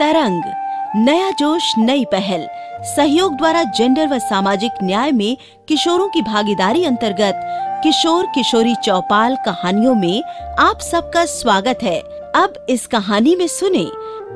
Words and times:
तरंग, 0.00 0.42
नया 0.96 1.30
जोश, 1.30 1.74
नई 1.78 2.04
पहल। 2.04 2.48
सहयोग 2.96 3.36
द्वारा 3.36 3.62
जेंडर 3.62 4.08
व 4.08 4.18
सामाजिक 4.18 4.72
न्याय 4.82 5.12
में 5.12 5.36
किशोरों 5.68 6.08
की 6.08 6.22
भागीदारी 6.22 6.84
अंतर्गत 6.84 7.40
किशोर 7.82 8.26
किशोरी 8.26 8.74
चौपाल 8.74 9.36
कहानियों 9.36 9.94
में 9.94 10.22
आप 10.58 10.80
सबका 10.80 11.24
स्वागत 11.24 11.78
है। 11.82 12.00
अब 12.36 12.66
इस 12.68 12.86
कहानी 12.86 13.36
में 13.36 13.46
सुने, 13.46 13.86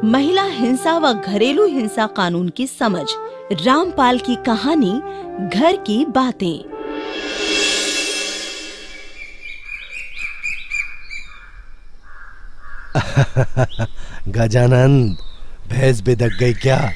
महिला 0.04 0.44
हिंसा 0.44 0.98
व 0.98 1.12
घरेलू 1.12 1.66
हिंसा 1.66 2.06
कानून 2.06 2.48
की 2.48 2.66
समझ। 2.66 3.06
रामपाल 3.52 4.18
की 4.18 4.34
कहानी, 4.34 4.92
घर 5.48 5.76
की 5.76 6.04
बातें। 6.04 6.70
गजानंद 14.29 15.16
भैंस 15.69 16.01
बिदक 16.01 16.30
गई 16.41 16.52
क्या? 16.52 16.91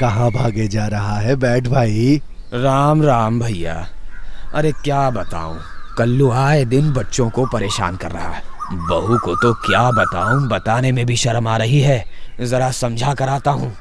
कहाँ 0.00 0.30
भागे 0.30 0.68
जा 0.68 0.86
रहा 0.86 1.18
है 1.18 1.36
बैठ 1.36 1.68
भाई? 1.68 2.22
राम 2.54 3.02
राम 3.02 3.40
भैया। 3.40 3.88
अरे 4.54 4.72
क्या 4.72 5.10
बताऊँ? 5.10 5.60
कल्लू 5.98 6.30
आए 6.30 6.64
दिन 6.64 6.92
बच्चों 6.92 7.30
को 7.30 7.46
परेशान 7.46 7.96
कर 7.96 8.10
रहा 8.10 8.28
है। 8.28 8.42
बहू 8.72 9.18
को 9.18 9.36
तो 9.36 9.54
क्या 9.54 9.90
बताऊँ? 9.90 10.48
बताने 10.48 10.92
में 10.92 11.06
भी 11.06 11.16
शर्म 11.16 11.48
आ 11.48 11.56
रही 11.56 11.80
है। 11.80 12.04
जरा 12.40 12.70
समझा 12.70 13.14
कर 13.14 13.28
आता 13.28 13.50
हूँ। 13.50 13.76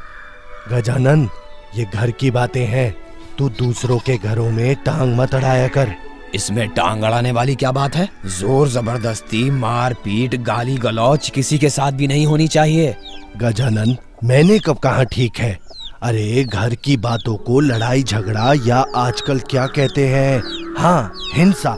गजानंद 0.71 1.29
ये 1.75 1.85
घर 1.93 2.11
की 2.11 2.31
बातें 2.31 2.65
हैं। 2.65 2.95
तू 3.37 3.49
दूसरों 3.49 3.99
के 3.99 4.17
घरों 4.17 4.51
में 4.51 4.75
टांग 4.75 5.17
मत 5.17 5.35
अड़ाया 5.35 5.67
कर। 5.67 5.95
इसमें 6.35 6.67
टांग 6.69 7.03
अड़ाने 7.03 7.31
वाली 7.31 7.55
क्या 7.55 7.71
बात 7.71 7.95
है? 7.95 8.07
ज़ोर 8.27 8.67
ज़बरदस्ती 8.69 9.49
मार 9.51 9.93
पीट 9.93 10.35
गाली 10.43 10.75
गलौच 10.77 11.29
किसी 11.29 11.57
के 11.57 11.69
साथ 11.69 11.91
भी 11.91 12.07
नहीं 12.07 12.25
होनी 12.25 12.47
चाहिए। 12.47 12.95
गजानन 13.37 13.95
मैंने 14.23 14.59
कब 14.59 14.77
कहा 14.77 15.03
ठीक 15.03 15.37
है? 15.37 15.57
अरे 16.03 16.43
घर 16.43 16.75
की 16.75 16.95
बातों 16.97 17.35
को 17.37 17.59
लड़ाई 17.59 18.03
झगड़ा 18.03 18.53
या 18.67 18.83
आजकल 18.95 19.39
क्या 19.49 19.65
कहते 19.67 20.07
हैं? 20.07 20.41
हाँ 20.77 21.11
हिंसा। 21.35 21.77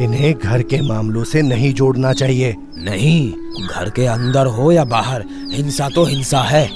इन्हें 0.00 0.32
घर 0.34 0.62
के 0.62 0.80
मामलों 0.80 1.24
से 1.24 1.42
नहीं 1.42 1.72
जोड़ना 1.74 2.12
चाहिए। 2.12 2.54
नहीं 2.78 3.66
घर 3.66 3.90
के 3.90 4.06
अंदर 4.06 4.46
हो 4.46 4.70
या 4.72 4.84
बाहर 4.84 5.24
हिंसा 5.52 5.88
तो 5.88 6.04
हिंसा 6.04 6.42
है। 6.42 6.66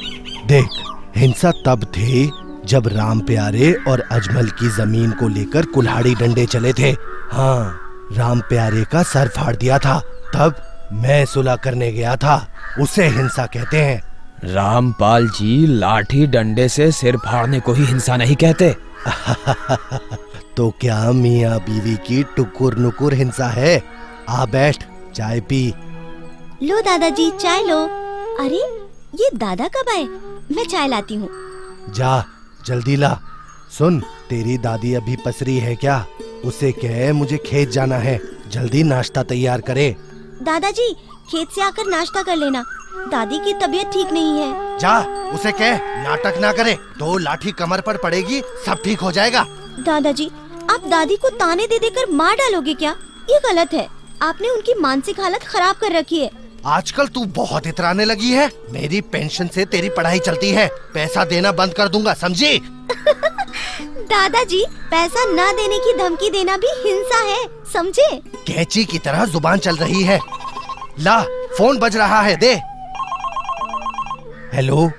देख 0.47 0.69
हिंसा 1.17 1.53
तब 1.67 1.85
थी 1.87 2.31
जब 2.69 2.87
राम 2.89 3.21
प्यारे 3.21 3.73
और 3.89 4.01
अजमल 4.13 4.49
की 4.59 4.69
ज़मीन 4.77 5.11
को 5.21 5.29
लेकर 5.29 5.67
कुल्हाड़ी 5.67 6.15
डंडे 6.15 6.47
चले 6.47 6.73
थे 6.73 6.91
हाँ 7.33 7.79
राम 8.17 8.41
प्यारे 8.41 8.85
का 8.93 9.03
सर 9.03 9.29
फाड़ 9.37 9.57
दिया 9.57 9.79
था 9.79 9.99
तब 10.35 10.63
मैं 10.93 11.25
सुलह 11.27 11.57
करने 11.57 11.93
गया 11.93 12.17
था 12.17 12.37
उसे 12.81 13.07
हिंसा 13.09 13.47
कहते 13.47 13.81
हैं। 13.83 14.03
रामपाल 14.55 15.29
जी 15.29 15.67
लाठी 15.67 16.27
डंडे 16.27 16.69
से 16.69 16.91
सिर 16.93 17.17
फाड़ने 17.17 17.61
को 17.61 17.73
ही 17.73 17.85
हिंसा 17.85 18.17
नहीं 18.17 18.37
कहते। 18.45 18.75
तो 20.57 20.71
क्या 20.81 21.13
मियाँ 21.13 21.59
बीवी 21.61 21.95
की 22.07 22.23
टुकुर 22.37 22.77
नुकुर 22.79 23.15
हिंसा 23.15 23.47
है? 23.47 23.83
आ 24.29 24.45
बैठ 24.47 24.85
चाय 25.15 25.41
पी। 25.41 25.63
लो 26.63 26.81
दादाजी 26.81 27.31
चाय 27.31 27.63
लो। 27.63 27.79
अरे 28.45 28.63
ये 29.23 29.31
दादा 29.35 29.69
कब 29.77 29.91
आए? 29.95 30.05
मैं 30.57 30.65
चाय 30.65 30.89
लाती 30.89 31.15
हूँ। 31.15 31.29
जा 31.95 32.25
जल्दी 32.67 32.97
ला। 32.97 33.19
सुन 33.79 34.01
तेरी 34.31 34.59
दादी 34.59 34.95
अभी 34.95 35.17
पसरी 35.17 35.59
है 35.59 35.75
क्या? 35.77 36.05
उसे 36.45 36.73
कह 36.73 37.13
मुझे 37.13 37.37
खेत 37.37 37.71
जाना 37.71 37.97
है। 37.97 38.21
जल्दी 38.49 38.83
नाश्ता 38.83 39.23
तैयार 39.23 39.61
करे। 39.61 39.97
दादाजी 40.43 40.93
खेत 41.31 41.49
से 41.49 41.63
आकर 41.63 41.87
नाश्ता 41.87 42.23
कर 42.23 42.37
लेना। 42.37 42.65
दादी 43.09 43.39
की 43.39 43.53
तबीयत 43.53 43.87
ठीक 43.87 44.13
नहीं 44.13 44.39
है। 44.39 44.79
जा 44.79 44.99
उसे 45.31 45.53
कह 45.53 45.79
नाटक 46.03 46.39
ना 46.41 46.53
करे। 46.53 46.75
दो 46.99 47.17
लाठी 47.19 47.53
कमर 47.53 47.81
पर 47.81 47.97
पड़ेगी 47.97 48.41
सब 48.67 48.83
ठीक 48.85 49.01
हो 49.01 49.13
जाएगा। 49.13 49.45
दादाजी 49.81 50.31
आप 50.71 50.87
दादी 50.89 51.17
को 51.17 51.29
ताने 51.29 51.67
दे 51.67 51.79
देकर 51.79 52.11
मार 52.11 52.37
डालोगे 52.37 52.75
क्या? 52.75 52.91
ये 53.31 53.39
गलत 53.39 53.73
है। 53.75 53.89
आपने 54.23 54.49
उनकी 54.49 54.75
मानसिक 54.75 55.21
हालत 55.21 55.43
खराब 55.43 55.77
कर 55.77 55.93
रखी 55.93 56.21
है। 56.21 56.31
आजकल 56.67 57.07
तू 57.07 57.25
बहुत 57.25 57.67
इतराने 57.67 58.05
लगी 58.05 58.31
है। 58.31 58.51
मेरी 58.71 59.01
पेंशन 59.01 59.47
से 59.47 59.65
तेरी 59.65 59.89
पढ़ाई 59.89 60.19
चलती 60.19 60.51
है। 60.51 60.71
पैसा 60.95 61.25
देना 61.25 61.53
बंद 61.53 61.75
कर 61.75 61.89
दूँगा 61.89 62.15
समझी? 62.15 62.59
दादाजी 64.03 64.65
पैसा 64.91 65.25
न 65.25 65.53
देने 65.57 65.79
की 65.79 65.99
धमकी 65.99 66.31
देना 66.31 66.57
भी 66.57 66.67
हिंसा 66.67 67.19
है 67.19 67.45
समझे? 67.73 68.17
कैची 68.47 68.85
की 68.85 68.99
तरह 68.99 69.25
ज़ुबान 69.25 69.59
चल 69.59 69.77
रही 69.77 70.03
है। 70.03 70.19
ला 71.01 71.21
फ़ोन 71.59 71.79
बज 71.79 71.97
रहा 71.97 72.21
है 72.23 72.37
दे। 72.37 72.55
Hello 74.57 74.91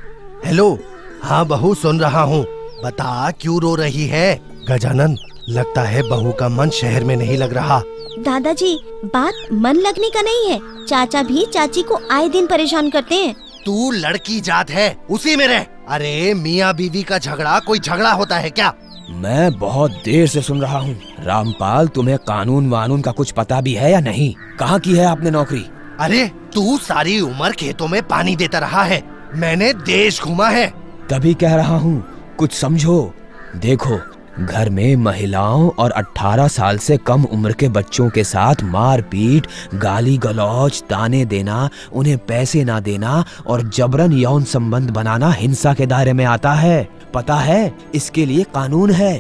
hello. 0.46 0.80
हाँ 1.24 1.46
बहू 1.46 1.76
सुन 1.76 2.00
रहा 2.00 2.22
हूँ। 2.22 2.46
बता 2.84 3.32
क्यों 3.32 3.62
रो 3.62 3.76
रही 3.76 4.08
है? 4.08 4.42
गजानन 4.70 5.18
लगता 5.50 5.82
है 5.82 6.02
बहू 6.02 6.32
का 6.32 6.50
मन 6.50 6.70
शहर 6.70 7.04
में 7.04 7.16
नहीं 7.16 7.38
लग 7.38 7.54
रहा। 7.54 7.82
दादाजी 8.20 8.76
बात 9.06 9.34
मन 9.54 9.76
लगने 9.76 10.10
का 10.10 10.22
नहीं 10.22 10.50
है। 10.50 10.60
चाचा 10.86 11.24
भी 11.24 11.46
चाची 11.46 11.82
को 11.82 12.00
आए 12.12 12.30
दिन 12.30 12.48
परेशान 12.48 12.90
करते 12.90 13.16
हैं। 13.16 13.34
तू 13.66 13.92
लड़की 13.92 14.40
जात 14.42 14.70
है 14.70 14.98
उसी 15.10 15.36
में 15.36 15.48
रह। 15.48 15.66
अरे 15.90 16.34
मियाँ 16.34 16.74
बीवी 16.76 17.04
का 17.04 17.18
झगड़ा 17.18 17.60
कोई 17.60 17.80
झगड़ा 17.80 18.12
होता 18.12 18.38
है 18.38 18.50
क्या? 18.50 18.74
मैं 19.10 19.60
बहुत 19.60 19.92
देर 19.92 20.28
से 20.28 20.42
सुन 20.42 20.62
रहा 20.62 20.80
हूँ। 20.80 20.96
रामपाल 21.20 21.88
तुम्हें 21.88 22.18
कानून 22.18 22.70
वानून 22.70 23.02
का 23.02 23.12
कुछ 23.12 23.32
पता 23.32 23.62
भी 23.62 23.74
है 23.74 23.92
या 23.92 24.00
नहीं? 24.00 24.34
कहाँ 24.60 24.80
की 24.80 24.96
है 24.96 25.06
आपने 25.06 25.32
नौकरी? 25.32 25.66
अरे 26.00 26.28
तू 26.54 26.78
सारी 26.78 27.20
उम्र 27.22 27.52
खेतों 27.52 27.88
में 27.88 28.02
पानी 28.04 28.36
देता 28.36 28.60
रहा 28.60 28.84
है। 28.84 29.04
मैंने 29.36 29.74
देश 29.74 30.22
घूमा 30.24 30.50
है। 30.50 30.68
तभी 31.10 31.34
कह 31.34 31.56
रहा 31.56 31.78
हूँ 31.78 32.04
कुछ 32.38 32.54
समझो। 32.54 33.14
देखो 33.56 33.98
घर 34.40 34.70
में 34.70 34.96
महिलाओं 34.96 35.70
और 35.70 35.94
18 35.98 36.48
साल 36.48 36.78
से 36.78 36.98
कम 36.98 37.24
उम्र 37.24 37.54
के 37.54 37.68
बच्चों 37.68 38.10
के 38.10 38.24
साथ 38.24 38.56
मारपीट 38.64 39.48
गाली 39.76 40.18
गलौज 40.18 40.82
ताने 40.84 41.26
देना 41.26 41.70
उन्हें 41.94 42.18
पैसे 42.18 42.64
ना 42.64 42.80
देना 42.80 43.26
और 43.48 43.62
जबरन 43.70 44.14
यौन 44.14 44.44
संबंध 44.44 44.90
बनाना 44.90 45.32
हिंसा 45.32 45.74
के 45.74 45.86
दायरे 45.86 46.14
में 46.14 46.26
आता 46.26 46.54
है। 46.54 46.90
पता 47.14 47.36
है 47.36 47.76
इसके 47.96 48.26
लिए 48.26 48.44
कानून 48.44 48.92
है। 48.92 49.18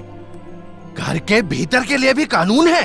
घर 0.97 1.17
के 1.17 1.41
भीतर 1.41 1.83
के 1.83 1.97
लिए 1.97 2.13
भी 2.13 2.25
कानून 2.25 2.67
है। 2.67 2.83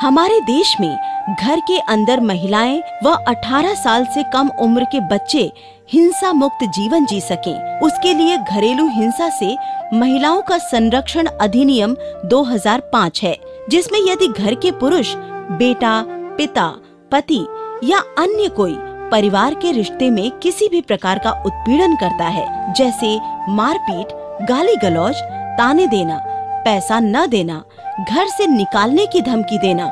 हमारे 0.00 0.40
देश 0.40 0.76
में 0.80 0.96
घर 1.40 1.60
के 1.60 1.78
अंदर 1.78 2.20
महिलाएँ 2.20 2.82
व 3.04 3.16
18 3.28 3.74
साल 3.74 4.04
से 4.04 4.22
कम 4.22 4.48
उम्र 4.48 4.84
के 4.84 5.00
बच्चे 5.00 5.52
हिंसा 5.92 6.32
मुक्त 6.32 6.64
जीवन 6.64 7.06
जी 7.06 7.20
सकें। 7.20 7.80
उसके 7.80 8.12
लिए 8.14 8.36
घरेलू 8.36 8.86
हिंसा 8.88 9.28
से 9.28 9.56
महिलाओं 9.94 10.40
का 10.42 10.58
संरक्षण 10.58 11.26
अधिनियम 11.26 11.96
2005 12.24 13.22
है, 13.22 13.36
जिसमें 13.70 13.98
यदि 14.00 14.28
घर 14.28 14.54
के 14.54 14.70
पुरुष, 14.70 15.14
बेटा, 15.58 16.04
पिता, 16.36 16.66
पति 17.10 17.40
या 17.84 17.98
अन्य 18.18 18.48
कोई 18.48 18.76
परिवार 19.10 19.54
के 19.54 19.72
रिश्ते 19.72 20.10
में 20.10 20.30
किसी 20.30 20.68
भी 20.68 20.80
प्रकार 20.80 21.18
का 21.18 21.30
उत्पीड़न 21.46 21.96
करता 21.96 22.24
है, 22.24 22.72
जैसे 22.72 23.18
मारपीट, 23.48 24.12
गाली 24.48 24.76
गलौज, 24.76 25.14
ताने 25.58 25.86
देना, 25.86 26.18
पैसा 26.64 27.00
न 27.00 27.26
देना, 27.26 27.62
घर 28.10 28.28
से 28.28 28.46
निकालने 28.46 29.06
की 29.06 29.20
धमकी 29.20 29.58
देना, 29.58 29.90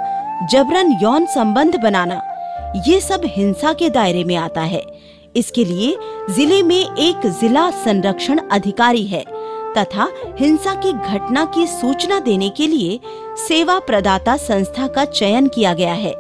जबरन 0.52 0.92
यौन 1.02 1.26
संबंध 1.26 1.76
बनाना, 1.76 2.22
ये 2.86 3.00
सब 3.00 3.22
हिंसा 3.26 3.72
के 3.72 3.90
दायरे 3.90 4.24
में 4.24 4.36
आता 4.36 4.60
है। 4.60 4.82
इसके 5.34 5.64
लिए 5.64 5.96
ज़िले 6.30 6.62
में 6.62 6.76
एक 6.76 7.26
जिला 7.40 7.70
संरक्षण 7.84 8.38
अधिकारी 8.52 9.02
है 9.02 9.24
तथा 9.76 10.08
हिंसा 10.38 10.74
की 10.74 10.92
घटना 10.92 11.44
की 11.54 11.66
सूचना 11.66 12.18
देने 12.20 12.48
के 12.48 12.66
लिए 12.66 12.98
सेवा 13.38 13.78
प्रदाता 13.78 14.36
संस्था 14.36 14.86
का 14.86 15.04
चयन 15.04 15.46
किया 15.46 15.74
गया 15.74 15.92
है। 15.92 16.14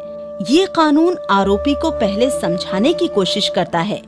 ये 0.50 0.66
कानून 0.66 1.16
आरोपी 1.30 1.74
को 1.74 1.90
पहले 1.90 2.30
समझाने 2.30 2.92
की 2.92 3.08
कोशिश 3.08 3.48
करता 3.48 3.78
है। 3.80 4.00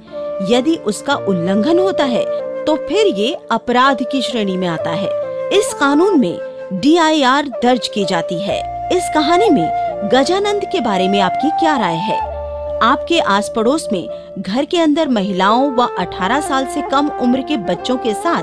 यदि 0.51 0.77
उसका 0.87 1.15
उल्लंघन 1.29 1.79
होता 1.79 2.05
है 2.05 2.25
तो 2.65 2.77
फिर 2.79 3.07
ये 3.07 3.35
अपराध 3.51 4.03
की 4.03 4.23
श्रेणी 4.23 4.57
में 4.57 4.69
आता 4.69 4.91
है। 4.91 5.11
इस 5.59 5.75
कानून 5.75 6.19
में 6.21 6.39
डीआईआर 6.73 7.49
दर्ज 7.63 7.89
की 7.89 8.05
जाती 8.05 8.41
है। 8.43 8.61
इस 8.93 9.11
कहानी 9.15 9.49
में 9.51 10.09
गजानंद 10.13 10.65
के 10.65 10.81
बारे 10.81 11.09
में 11.09 11.21
आपकी 11.21 11.51
क्या 11.51 11.77
राय 11.77 11.97
है? 11.97 12.32
आपके 12.83 13.21
आस 13.21 13.53
पड़ोस 13.57 13.89
में 13.93 14.09
घर 14.39 14.65
के 14.65 14.79
अंदर 14.79 15.09
महिलाओं 15.09 15.73
व 15.73 15.83
18 15.83 16.41
साल 16.41 16.67
से 16.67 16.83
कम 16.83 17.09
उम्र 17.09 17.43
के 17.43 17.57
बच्चों 17.57 17.97
के 17.97 18.15
साथ 18.15 18.43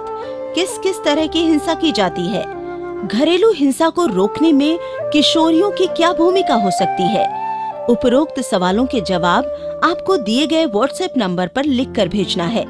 किस 0.56 0.78
किस 0.78 1.04
तरह 1.04 1.28
की 1.28 1.40
हिंसा 1.40 1.74
की 1.74 1.92
जाती 1.92 2.28
है? 2.28 2.60
घरेलू 3.08 3.52
हिंसा 3.52 3.90
को 3.90 4.06
रोकने 4.06 4.52
में 4.52 4.80
किशोरियों 5.14 5.72
की 5.72 5.88
क्या 5.88 6.14
भूमिका 6.14 6.54
हो 6.54 6.72
सकती 6.72 7.04
है? 7.04 7.50
उपरोक्त 7.90 8.42
सवालों 8.42 8.86
के 8.86 9.02
जवाब 9.02 9.44
आपको 9.84 10.18
दिए 10.18 10.48
गए 10.48 10.66
व्हाट्सएप 10.66 11.14
नंबर 11.18 11.48
पर 11.48 11.64
लिखकर 11.64 12.08
भेजना 12.08 12.44
है। 12.44 12.66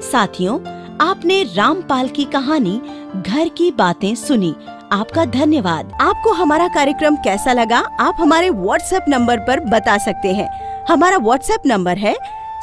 साथियों, 0.00 0.60
आपने 1.10 1.42
रामपाल 1.42 2.08
की 2.08 2.24
कहानी 2.24 2.82
घर 3.26 3.48
की 3.48 3.70
बातें 3.70 4.14
सुनी। 4.14 4.54
आपका 4.92 5.24
धन्यवाद। 5.24 5.92
आपको 6.00 6.32
हमारा 6.32 6.68
कार्यक्रम 6.68 7.16
कैसा 7.16 7.52
लगा? 7.52 7.78
आप 7.78 8.16
हमारे 8.20 8.50
व्हाट्सएप 8.50 9.04
नंबर 9.08 9.38
पर 9.38 9.60
बता 9.60 9.98
सकते 9.98 10.28
हैं। 10.28 10.67
हमारा 10.88 11.16
व्हाट्सएप 11.18 11.62
नंबर 11.66 11.98
है 11.98 12.14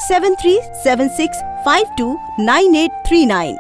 seven 0.07 0.35
three 0.35 0.57
seven 0.83 1.07
six 1.17 1.41
five 1.65 1.87
two 1.97 2.17
nine 2.39 2.75
eight 2.75 2.91
three 3.07 3.25
nine 3.25 3.57